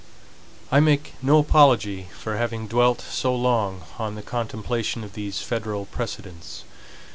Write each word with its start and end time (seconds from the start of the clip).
I 0.71 0.79
make 0.79 1.13
no 1.21 1.37
apology 1.37 2.07
for 2.19 2.35
having 2.35 2.65
dwelt 2.65 3.01
so 3.01 3.35
long 3.35 3.83
on 3.99 4.15
the 4.15 4.23
contemplation 4.23 5.03
of 5.03 5.13
these 5.13 5.43
federal 5.43 5.85
precedents. 5.85 6.63